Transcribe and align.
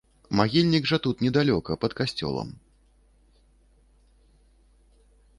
Магільнік 0.37 0.87
жа 0.91 0.97
тут 1.05 1.19
недалёка, 1.25 1.71
пад 1.83 1.91
касцёлам. 1.99 2.49